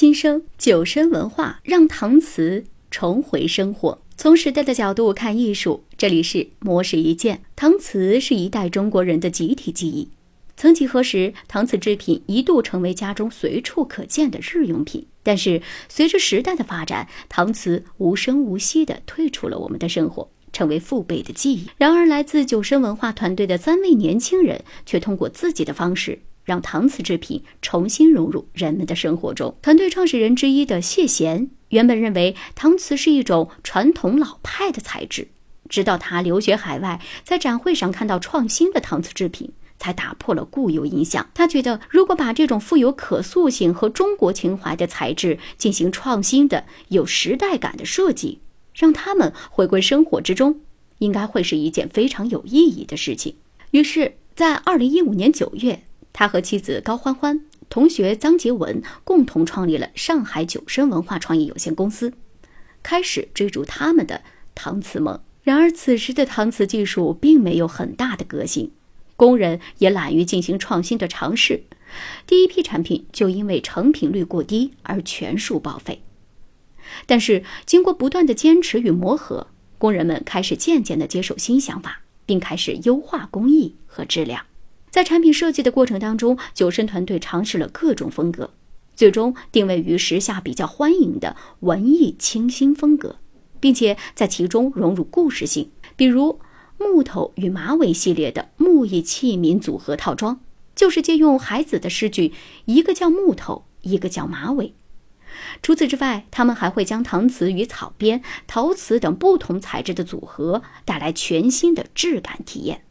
[0.00, 4.00] 新生酒身文化让搪瓷重回生活。
[4.16, 7.42] 从时代的角度看艺术，这里是魔石一件。
[7.54, 10.08] 搪瓷是一代中国人的集体记忆。
[10.56, 15.06] 曾几何时，搪瓷制品一度成为家中随处可见的日用品。
[15.22, 15.60] 但是，
[15.90, 21.66] 随着时代的发展，搪瓷无声无息地退出了我们的生活，成为父辈的记忆。
[21.76, 26.18] 然而，来自酒身文化团队的三位年轻人却通过自己的方式。
[26.44, 29.54] 让搪瓷制品重新融入人们的生活中。
[29.62, 35.28] 团队创始人之一的谢贤原本认为搪瓷是一种传统老派的材质，
[35.68, 41.30] 直到他留学海外，在展会上看到创新的搪瓷制品，才打破了固有印象。
[41.32, 48.40] 他觉得，如果把这种富有可塑性和中国情怀的材质进行创新的、有时代感的设计，
[48.74, 50.60] 让他们回归生活之中，
[50.98, 53.36] 应该会是一件非常有意义的事情。
[53.70, 55.84] 于是，在二零一五年九月。
[56.12, 62.12] 他和妻子高欢欢、同学张杰文共同创立了上海酒身文化创意有限公司，
[62.82, 64.22] 开始追逐他们的
[64.54, 65.20] 搪瓷梦。
[65.42, 68.72] 然而，此时的搪瓷技术并没有很大的革新，
[69.16, 71.62] 工人也懒于进行创新的尝试，
[72.26, 76.02] 第一批产品就因为成品率过低而全数报废。
[77.06, 79.46] 但是，经过不断的坚持与磨合，
[79.78, 84.44] 工人们开始渐渐地接受新想法，并开始优化工艺和质量。
[84.90, 88.50] 在产品设计的过程当中，酒身团队尝试了各种风格，
[88.96, 93.16] 最终定位于时下比较欢迎的文艺清新风格，
[93.60, 96.40] 并且在其中融入故事性，比如
[96.76, 100.40] 木头与马尾系列的木艺器皿组合套装，
[100.74, 102.32] 就是借用孩子的诗句，
[102.64, 104.74] 一个叫木头，一个叫马尾。
[105.62, 112.82] 除此之外，他们还会将搪瓷与草编、陶瓷等不同材质的组合，带来全新的质感体验。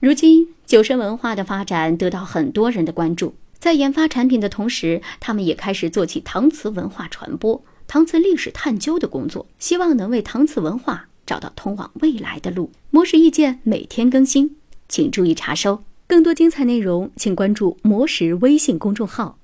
[0.00, 3.34] 如今，酒神文化的发展得到很多人的关注。
[3.58, 12.70] 在研发产品的同时，他们也开始做起搪瓷文化传播、搪瓷历史探究的工作，希望能为搪瓷文化找到通往未来的路。
[12.90, 14.54] 魔石意见每天更新，
[14.88, 15.82] 请注意查收。
[16.06, 19.38] 更多精彩内容，请关注魔石微信公众号。